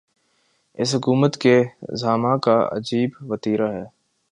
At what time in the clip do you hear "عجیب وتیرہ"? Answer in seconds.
2.71-3.71